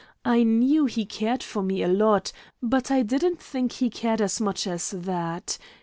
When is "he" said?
0.85-1.05, 3.73-3.91